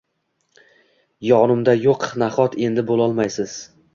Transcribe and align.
Yonimda 1.27 1.77
yuq 1.83 2.07
naxot 2.23 2.57
endi 2.69 2.87
bulolmaysiz 2.93 3.57